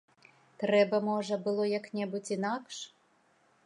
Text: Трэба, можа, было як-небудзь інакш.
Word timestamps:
Трэба, 0.63 1.01
можа, 1.09 1.39
было 1.45 1.69
як-небудзь 1.77 2.35
інакш. 2.39 2.85